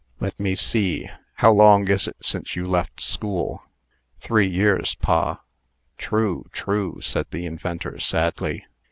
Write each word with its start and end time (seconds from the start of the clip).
Let 0.19 0.39
me 0.39 0.55
see 0.55 1.07
how 1.35 1.51
long 1.51 1.87
is 1.87 2.07
it 2.07 2.15
since 2.23 2.55
you 2.55 2.65
left 2.65 3.01
school?" 3.03 3.61
"Three 4.19 4.47
years, 4.47 4.95
pa." 4.95 5.41
"True! 5.99 6.47
true!" 6.51 7.01
said 7.01 7.27
the 7.29 7.45
inventor, 7.45 7.99
sadly. 7.99 8.65